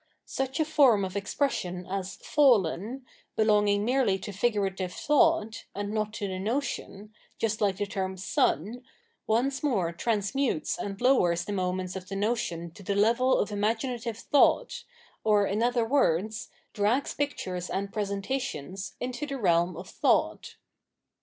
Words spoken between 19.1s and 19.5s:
the